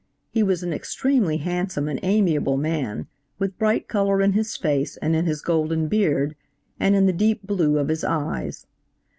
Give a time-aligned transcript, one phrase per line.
[0.31, 3.05] He was an extremely handsome and amiable man
[3.37, 6.35] with bright color in his face and in his golden beard,
[6.79, 8.65] and in the deep blue of his eyes.